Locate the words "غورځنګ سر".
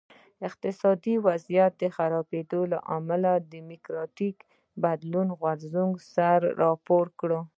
5.39-6.39